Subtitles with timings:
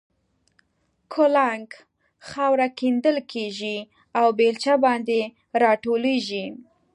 [1.13, 1.69] کولنګ
[2.29, 3.77] خاوره کیندل کېږي
[4.19, 5.21] او بېلچه باندې
[5.61, 6.45] را ټولېږي.